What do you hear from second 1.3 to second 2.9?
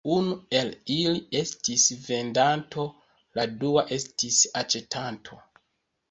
estis vendanto,